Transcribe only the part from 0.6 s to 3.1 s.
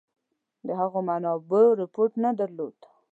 هغو منابعو رپوټ نه درلوده.